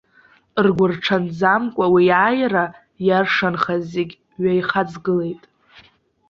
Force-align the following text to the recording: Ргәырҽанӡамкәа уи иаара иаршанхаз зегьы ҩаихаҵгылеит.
Ргәырҽанӡамкәа 0.65 1.85
уи 1.93 2.03
иаара 2.09 2.65
иаршанхаз 3.07 3.81
зегьы 3.93 4.17
ҩаихаҵгылеит. 4.41 5.43